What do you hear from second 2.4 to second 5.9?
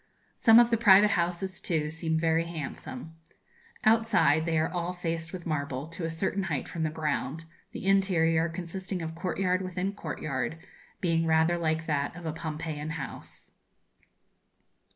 handsome. Outside they are all faced with marble,